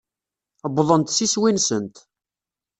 [0.65, 1.95] Uwḍent s iswi-nsent.